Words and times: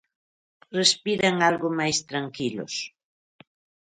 Respiran 0.79 1.35
algo 1.49 1.67
máis 1.79 1.97
tranquilos. 2.09 2.73